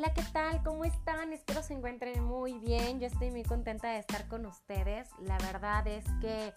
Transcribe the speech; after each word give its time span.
Hola, 0.00 0.14
¿qué 0.14 0.22
tal? 0.32 0.62
¿Cómo 0.62 0.86
están? 0.86 1.34
Espero 1.34 1.62
se 1.62 1.74
encuentren 1.74 2.24
muy 2.24 2.58
bien. 2.58 3.00
Yo 3.00 3.06
estoy 3.06 3.30
muy 3.30 3.42
contenta 3.42 3.88
de 3.88 3.98
estar 3.98 4.26
con 4.28 4.46
ustedes. 4.46 5.10
La 5.20 5.36
verdad 5.36 5.86
es 5.86 6.06
que, 6.22 6.54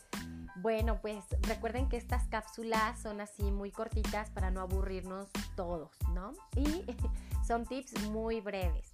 bueno, 0.62 1.02
pues 1.02 1.26
recuerden 1.42 1.90
que 1.90 1.98
estas 1.98 2.26
cápsulas 2.30 3.02
son 3.02 3.20
así 3.20 3.52
muy 3.52 3.70
cortitas 3.70 4.30
para 4.30 4.50
no 4.50 4.62
aburrirnos 4.62 5.30
todos, 5.58 5.92
¿no? 6.14 6.32
Y 6.56 6.86
son 7.46 7.66
tips 7.66 8.02
muy 8.12 8.40
breves. 8.40 8.94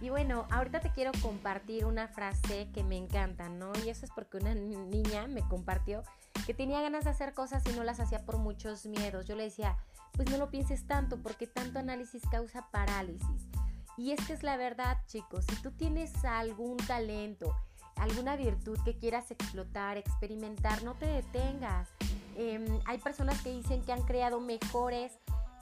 Y 0.00 0.08
bueno, 0.08 0.46
ahorita 0.50 0.80
te 0.80 0.92
quiero 0.92 1.12
compartir 1.20 1.84
una 1.84 2.08
frase 2.08 2.70
que 2.72 2.82
me 2.82 2.96
encanta, 2.96 3.50
¿no? 3.50 3.70
Y 3.84 3.90
eso 3.90 4.06
es 4.06 4.12
porque 4.12 4.38
una 4.38 4.54
niña 4.54 5.26
me 5.26 5.42
compartió 5.42 6.04
que 6.46 6.54
tenía 6.54 6.80
ganas 6.80 7.04
de 7.04 7.10
hacer 7.10 7.34
cosas 7.34 7.62
y 7.66 7.76
no 7.76 7.84
las 7.84 8.00
hacía 8.00 8.24
por 8.24 8.38
muchos 8.38 8.86
miedos. 8.86 9.26
Yo 9.26 9.36
le 9.36 9.42
decía, 9.42 9.76
pues 10.12 10.30
no 10.30 10.38
lo 10.38 10.50
pienses 10.50 10.86
tanto 10.86 11.18
porque 11.18 11.46
tanto 11.46 11.78
análisis 11.78 12.22
causa 12.30 12.66
parálisis. 12.70 13.50
Y 14.00 14.12
es 14.12 14.26
que 14.26 14.32
es 14.32 14.42
la 14.42 14.56
verdad, 14.56 14.96
chicos, 15.08 15.44
si 15.46 15.56
tú 15.56 15.72
tienes 15.72 16.24
algún 16.24 16.78
talento, 16.78 17.54
alguna 17.96 18.34
virtud 18.34 18.78
que 18.82 18.96
quieras 18.96 19.30
explotar, 19.30 19.98
experimentar, 19.98 20.82
no 20.84 20.94
te 20.94 21.04
detengas. 21.04 21.90
Em, 22.34 22.64
hay 22.86 22.96
personas 22.96 23.42
que 23.42 23.50
dicen 23.50 23.82
que 23.82 23.92
han 23.92 24.00
creado 24.04 24.40
mejores 24.40 25.12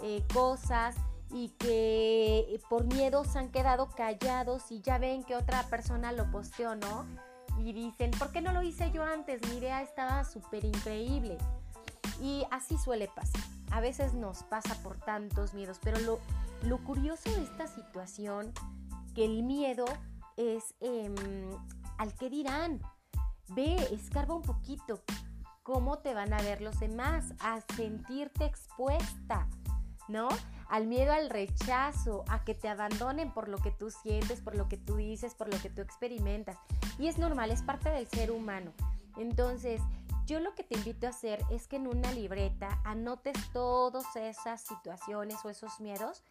eh, 0.04 0.22
cosas 0.32 0.94
y 1.32 1.48
que 1.58 2.46
eh, 2.48 2.60
por 2.70 2.84
miedos 2.84 3.34
han 3.34 3.50
quedado 3.50 3.90
callados 3.90 4.70
y 4.70 4.82
ya 4.82 4.98
ven 4.98 5.24
que 5.24 5.34
otra 5.34 5.64
persona 5.64 6.12
lo 6.12 6.30
posteó, 6.30 6.76
¿no? 6.76 7.06
Y 7.58 7.72
dicen, 7.72 8.12
¿por 8.12 8.30
qué 8.30 8.40
no 8.40 8.52
lo 8.52 8.62
hice 8.62 8.92
yo 8.92 9.02
antes? 9.02 9.42
Mi 9.48 9.56
idea 9.56 9.82
estaba 9.82 10.22
súper 10.22 10.64
increíble. 10.64 11.38
Y 12.22 12.46
así 12.52 12.78
suele 12.78 13.08
pasar. 13.08 13.57
A 13.70 13.80
veces 13.80 14.14
nos 14.14 14.42
pasa 14.44 14.74
por 14.82 14.98
tantos 14.98 15.54
miedos, 15.54 15.78
pero 15.82 15.98
lo, 16.00 16.20
lo 16.62 16.78
curioso 16.78 17.30
de 17.30 17.42
esta 17.42 17.66
situación, 17.66 18.52
que 19.14 19.24
el 19.24 19.42
miedo 19.42 19.84
es 20.36 20.74
em, 20.80 21.14
al 21.98 22.14
que 22.14 22.30
dirán. 22.30 22.80
Ve, 23.48 23.76
escarba 23.92 24.34
un 24.34 24.42
poquito. 24.42 25.02
¿Cómo 25.62 25.98
te 25.98 26.14
van 26.14 26.32
a 26.32 26.40
ver 26.40 26.62
los 26.62 26.80
demás? 26.80 27.34
A 27.40 27.60
sentirte 27.76 28.44
expuesta, 28.44 29.46
¿no? 30.08 30.28
Al 30.68 30.86
miedo 30.86 31.12
al 31.12 31.28
rechazo, 31.28 32.24
a 32.28 32.44
que 32.44 32.54
te 32.54 32.68
abandonen 32.68 33.32
por 33.32 33.48
lo 33.48 33.58
que 33.58 33.70
tú 33.70 33.90
sientes, 33.90 34.40
por 34.40 34.54
lo 34.54 34.68
que 34.68 34.76
tú 34.76 34.96
dices, 34.96 35.34
por 35.34 35.52
lo 35.52 35.60
que 35.60 35.70
tú 35.70 35.82
experimentas. 35.82 36.56
Y 36.98 37.08
es 37.08 37.18
normal, 37.18 37.50
es 37.50 37.62
parte 37.62 37.90
del 37.90 38.06
ser 38.06 38.30
humano. 38.30 38.72
Entonces, 39.16 39.80
yo 40.28 40.40
lo 40.40 40.54
que 40.54 40.62
te 40.62 40.76
invito 40.76 41.06
a 41.06 41.10
hacer 41.10 41.42
es 41.50 41.66
que 41.66 41.76
en 41.76 41.86
una 41.86 42.12
libreta 42.12 42.82
anotes 42.84 43.34
todas 43.50 44.14
esas 44.14 44.60
situaciones 44.60 45.38
o 45.42 45.48
esos 45.48 45.80
miedos 45.80 46.22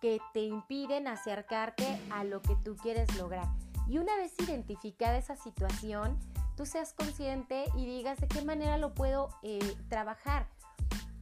que 0.00 0.20
te 0.32 0.42
impiden 0.42 1.08
acercarte 1.08 2.00
a 2.12 2.22
lo 2.22 2.40
que 2.42 2.54
tú 2.64 2.76
quieres 2.76 3.12
lograr. 3.16 3.48
Y 3.88 3.98
una 3.98 4.14
vez 4.14 4.32
identificada 4.38 5.18
esa 5.18 5.34
situación, 5.34 6.16
tú 6.56 6.64
seas 6.64 6.92
consciente 6.92 7.64
y 7.76 7.86
digas 7.86 8.20
de 8.20 8.28
qué 8.28 8.40
manera 8.42 8.78
lo 8.78 8.94
puedo 8.94 9.30
eh, 9.42 9.58
trabajar. 9.88 10.46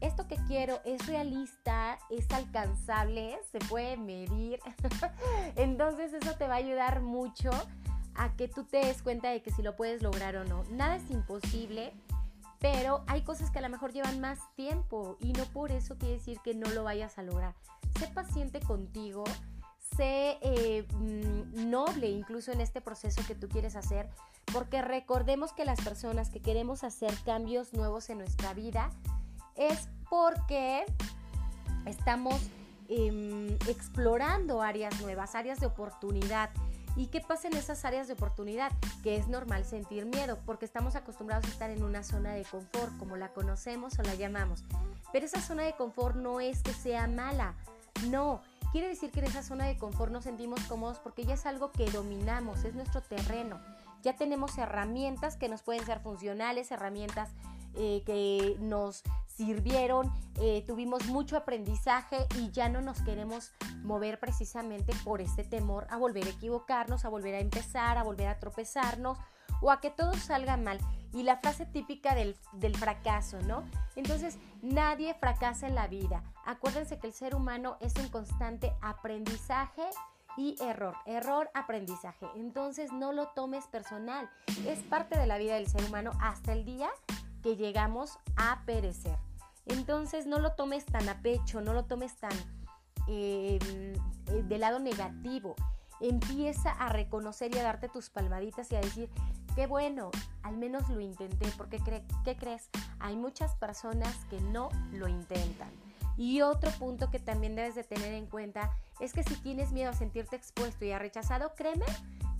Esto 0.02 0.28
que 0.28 0.36
quiero 0.46 0.82
es 0.84 1.06
realista, 1.06 1.98
es 2.10 2.30
alcanzable, 2.30 3.38
se 3.50 3.58
puede 3.58 3.96
medir. 3.96 4.60
Entonces 5.56 6.12
eso 6.12 6.34
te 6.36 6.46
va 6.46 6.54
a 6.54 6.58
ayudar 6.58 7.00
mucho 7.00 7.50
a 8.14 8.36
que 8.36 8.48
tú 8.48 8.64
te 8.64 8.84
des 8.84 9.00
cuenta 9.00 9.30
de 9.30 9.40
que 9.40 9.50
si 9.50 9.62
lo 9.62 9.76
puedes 9.76 10.02
lograr 10.02 10.36
o 10.36 10.44
no. 10.44 10.62
Nada 10.70 10.96
es 10.96 11.10
imposible, 11.10 11.94
pero 12.60 13.04
hay 13.06 13.22
cosas 13.22 13.50
que 13.50 13.58
a 13.58 13.62
lo 13.62 13.68
mejor 13.68 13.92
llevan 13.92 14.20
más 14.20 14.38
tiempo 14.56 15.16
y 15.20 15.32
no 15.32 15.44
por 15.46 15.72
eso 15.72 15.96
quiere 15.96 16.14
decir 16.14 16.38
que 16.42 16.54
no 16.54 16.68
lo 16.70 16.84
vayas 16.84 17.18
a 17.18 17.22
lograr 17.22 17.54
sé 17.98 18.06
paciente 18.08 18.60
contigo, 18.60 19.24
sé 19.96 20.38
eh, 20.40 20.86
mm, 20.94 21.68
noble 21.70 22.08
incluso 22.08 22.52
en 22.52 22.60
este 22.60 22.80
proceso 22.80 23.22
que 23.26 23.34
tú 23.34 23.48
quieres 23.48 23.76
hacer, 23.76 24.08
porque 24.52 24.82
recordemos 24.82 25.52
que 25.52 25.64
las 25.64 25.80
personas 25.80 26.30
que 26.30 26.40
queremos 26.40 26.84
hacer 26.84 27.12
cambios 27.24 27.72
nuevos 27.72 28.08
en 28.10 28.18
nuestra 28.18 28.54
vida 28.54 28.90
es 29.56 29.88
porque 30.08 30.84
estamos 31.86 32.40
em, 32.88 33.52
explorando 33.68 34.62
áreas 34.62 35.00
nuevas, 35.00 35.34
áreas 35.34 35.60
de 35.60 35.66
oportunidad. 35.66 36.50
¿Y 36.98 37.06
qué 37.06 37.20
pasa 37.20 37.46
en 37.46 37.54
esas 37.54 37.84
áreas 37.84 38.08
de 38.08 38.14
oportunidad? 38.14 38.72
Que 39.04 39.16
es 39.16 39.28
normal 39.28 39.64
sentir 39.64 40.04
miedo 40.04 40.36
porque 40.44 40.64
estamos 40.64 40.96
acostumbrados 40.96 41.44
a 41.44 41.48
estar 41.48 41.70
en 41.70 41.84
una 41.84 42.02
zona 42.02 42.34
de 42.34 42.44
confort, 42.44 42.90
como 42.98 43.16
la 43.16 43.28
conocemos 43.28 43.96
o 44.00 44.02
la 44.02 44.16
llamamos. 44.16 44.64
Pero 45.12 45.24
esa 45.24 45.40
zona 45.40 45.62
de 45.62 45.74
confort 45.74 46.16
no 46.16 46.40
es 46.40 46.60
que 46.60 46.74
sea 46.74 47.06
mala, 47.06 47.54
no, 48.10 48.42
quiere 48.72 48.88
decir 48.88 49.12
que 49.12 49.20
en 49.20 49.26
esa 49.26 49.44
zona 49.44 49.66
de 49.66 49.78
confort 49.78 50.10
nos 50.10 50.24
sentimos 50.24 50.60
cómodos 50.64 50.98
porque 50.98 51.24
ya 51.24 51.34
es 51.34 51.46
algo 51.46 51.70
que 51.70 51.88
dominamos, 51.88 52.64
es 52.64 52.74
nuestro 52.74 53.00
terreno. 53.00 53.60
Ya 54.02 54.16
tenemos 54.16 54.58
herramientas 54.58 55.36
que 55.36 55.48
nos 55.48 55.62
pueden 55.62 55.86
ser 55.86 56.00
funcionales, 56.00 56.72
herramientas 56.72 57.30
eh, 57.74 58.02
que 58.04 58.56
nos 58.60 59.02
sirvieron, 59.26 60.12
eh, 60.40 60.64
tuvimos 60.66 61.06
mucho 61.06 61.36
aprendizaje 61.36 62.26
y 62.36 62.50
ya 62.50 62.68
no 62.68 62.80
nos 62.80 63.00
queremos 63.02 63.52
mover 63.82 64.18
precisamente 64.18 64.92
por 65.04 65.20
este 65.20 65.44
temor 65.44 65.86
a 65.90 65.96
volver 65.96 66.26
a 66.26 66.30
equivocarnos, 66.30 67.04
a 67.04 67.08
volver 67.08 67.36
a 67.36 67.40
empezar, 67.40 67.98
a 67.98 68.02
volver 68.02 68.26
a 68.26 68.40
tropezarnos 68.40 69.16
o 69.60 69.70
a 69.70 69.80
que 69.80 69.90
todo 69.90 70.12
salga 70.14 70.56
mal. 70.56 70.78
Y 71.12 71.22
la 71.22 71.38
frase 71.38 71.66
típica 71.66 72.14
del, 72.14 72.36
fracaso, 72.76 73.40
¿no? 73.42 73.62
Entonces, 73.96 74.38
nadie 74.60 75.14
fracasa 75.14 75.66
en 75.66 75.74
la 75.74 75.86
vida. 75.86 76.22
Acuérdense 76.44 76.98
que 76.98 77.06
el 77.06 77.12
ser 77.12 77.34
humano 77.34 77.76
es 77.80 77.94
un 77.96 78.08
constante 78.08 78.74
aprendizaje 78.82 79.84
y 80.36 80.56
error, 80.60 80.96
error, 81.06 81.50
aprendizaje. 81.54 82.26
Entonces 82.36 82.92
no 82.92 83.12
lo 83.12 83.28
tomes 83.28 83.66
personal, 83.66 84.30
es 84.66 84.80
parte 84.80 85.18
de 85.18 85.26
la 85.26 85.38
vida 85.38 85.54
del 85.54 85.68
ser 85.68 85.84
humano 85.84 86.12
hasta 86.20 86.52
el 86.52 86.64
día 86.64 86.90
que 87.42 87.56
llegamos 87.56 88.18
a 88.36 88.62
perecer. 88.66 89.16
Entonces 89.66 90.26
no 90.26 90.38
lo 90.38 90.52
tomes 90.52 90.86
tan 90.86 91.08
a 91.08 91.20
pecho, 91.20 91.60
no 91.60 91.72
lo 91.72 91.84
tomes 91.84 92.16
tan 92.16 92.32
eh, 93.06 93.58
de 94.26 94.58
lado 94.58 94.78
negativo. 94.78 95.54
Empieza 96.00 96.70
a 96.70 96.88
reconocer 96.88 97.54
y 97.54 97.58
a 97.58 97.62
darte 97.62 97.88
tus 97.88 98.08
palmaditas 98.08 98.70
y 98.72 98.76
a 98.76 98.80
decir, 98.80 99.10
qué 99.54 99.66
bueno, 99.66 100.10
al 100.42 100.56
menos 100.56 100.88
lo 100.88 101.00
intenté, 101.00 101.50
porque 101.56 101.80
¿qué 102.24 102.36
crees? 102.36 102.68
Hay 103.00 103.16
muchas 103.16 103.56
personas 103.56 104.14
que 104.30 104.40
no 104.40 104.68
lo 104.92 105.08
intentan. 105.08 105.68
Y 106.16 106.42
otro 106.42 106.70
punto 106.72 107.10
que 107.10 107.20
también 107.20 107.54
debes 107.54 107.74
de 107.74 107.84
tener 107.84 108.12
en 108.12 108.26
cuenta 108.26 108.72
es 109.00 109.12
que 109.12 109.22
si 109.22 109.36
tienes 109.36 109.72
miedo 109.72 109.90
a 109.90 109.94
sentirte 109.94 110.36
expuesto 110.36 110.84
y 110.84 110.90
a 110.90 110.98
rechazado, 110.98 111.54
créeme, 111.54 111.86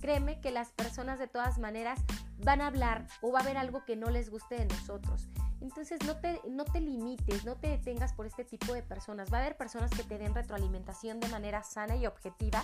créeme 0.01 0.41
que 0.41 0.51
las 0.51 0.69
personas 0.71 1.19
de 1.19 1.27
todas 1.27 1.59
maneras 1.59 1.99
van 2.43 2.61
a 2.61 2.67
hablar 2.67 3.07
o 3.21 3.31
va 3.31 3.39
a 3.39 3.41
haber 3.43 3.57
algo 3.57 3.83
que 3.85 3.95
no 3.95 4.09
les 4.09 4.29
guste 4.29 4.55
de 4.55 4.65
nosotros. 4.65 5.29
Entonces 5.61 5.99
no 6.05 6.17
te, 6.17 6.39
no 6.49 6.65
te 6.65 6.79
limites, 6.79 7.45
no 7.45 7.55
te 7.55 7.67
detengas 7.67 8.13
por 8.13 8.25
este 8.25 8.45
tipo 8.45 8.73
de 8.73 8.81
personas. 8.81 9.31
Va 9.31 9.37
a 9.37 9.41
haber 9.41 9.57
personas 9.57 9.91
que 9.91 10.03
te 10.03 10.17
den 10.17 10.33
retroalimentación 10.33 11.19
de 11.19 11.27
manera 11.27 11.63
sana 11.63 11.95
y 11.95 12.07
objetiva 12.07 12.63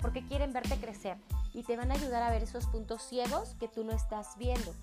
porque 0.00 0.26
quieren 0.26 0.52
verte 0.52 0.76
crecer 0.76 1.18
y 1.52 1.62
te 1.62 1.76
van 1.76 1.90
a 1.90 1.94
ayudar 1.94 2.22
a 2.22 2.30
ver 2.30 2.42
esos 2.42 2.66
puntos 2.66 3.02
ciegos 3.02 3.54
que 3.60 3.68
tú 3.68 3.84
no 3.84 3.92
estás 3.92 4.36
viendo. 4.38 4.74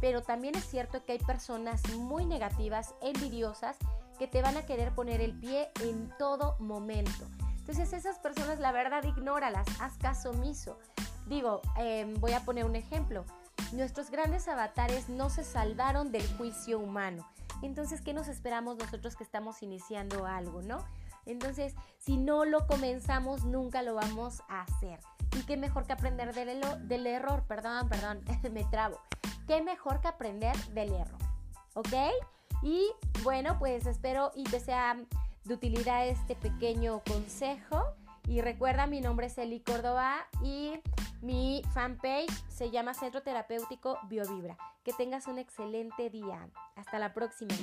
Pero 0.00 0.22
también 0.22 0.54
es 0.54 0.64
cierto 0.64 1.04
que 1.04 1.12
hay 1.12 1.18
personas 1.18 1.82
muy 1.94 2.24
negativas, 2.24 2.94
envidiosas, 3.00 3.76
que 4.18 4.26
te 4.26 4.42
van 4.42 4.56
a 4.56 4.66
querer 4.66 4.92
poner 4.94 5.20
el 5.20 5.38
pie 5.38 5.70
en 5.82 6.12
todo 6.18 6.56
momento. 6.58 7.26
Entonces 7.58 7.92
esas 7.92 8.18
personas, 8.18 8.58
la 8.58 8.72
verdad, 8.72 9.04
ignóralas, 9.04 9.66
haz 9.80 9.96
caso 9.98 10.30
omiso. 10.30 10.78
Digo, 11.26 11.60
em, 11.76 12.14
voy 12.14 12.32
a 12.32 12.40
poner 12.40 12.64
un 12.64 12.76
ejemplo. 12.76 13.24
Nuestros 13.72 14.10
grandes 14.10 14.48
avatares 14.48 15.08
no 15.08 15.30
se 15.30 15.44
salvaron 15.44 16.10
del 16.10 16.26
juicio 16.36 16.78
humano. 16.78 17.28
Entonces, 17.62 18.00
¿qué 18.00 18.14
nos 18.14 18.28
esperamos 18.28 18.76
nosotros 18.78 19.16
que 19.16 19.24
estamos 19.24 19.62
iniciando 19.62 20.26
algo, 20.26 20.62
no? 20.62 20.84
Entonces, 21.26 21.74
si 21.98 22.16
no 22.16 22.44
lo 22.44 22.66
comenzamos, 22.66 23.44
nunca 23.44 23.82
lo 23.82 23.94
vamos 23.94 24.42
a 24.48 24.62
hacer. 24.62 25.00
Y 25.36 25.42
qué 25.42 25.56
mejor 25.56 25.86
que 25.86 25.92
aprender 25.92 26.34
del, 26.34 26.62
del 26.88 27.06
error, 27.06 27.44
perdón, 27.46 27.88
perdón, 27.88 28.22
me 28.52 28.64
trabo. 28.64 28.98
Qué 29.46 29.62
mejor 29.62 30.00
que 30.00 30.08
aprender 30.08 30.56
del 30.68 30.92
error, 30.92 31.18
¿ok? 31.74 31.94
Y 32.62 32.90
bueno, 33.22 33.58
pues 33.58 33.86
espero 33.86 34.32
y 34.34 34.44
te 34.44 34.60
sea 34.60 34.96
de 35.44 35.54
utilidad 35.54 36.06
este 36.08 36.34
pequeño 36.34 37.02
consejo. 37.06 37.82
Y 38.28 38.42
recuerda, 38.42 38.86
mi 38.86 39.00
nombre 39.00 39.28
es 39.28 39.38
Eli 39.38 39.60
Córdoba 39.60 40.14
y 40.44 40.72
mi 41.22 41.62
fanpage 41.72 42.30
se 42.48 42.70
llama 42.70 42.92
Centro 42.92 43.22
Terapéutico 43.22 43.98
BioVibra. 44.10 44.58
Que 44.84 44.92
tengas 44.92 45.26
un 45.28 45.38
excelente 45.38 46.10
día. 46.10 46.46
Hasta 46.76 46.98
la 46.98 47.14
próxima. 47.14 47.54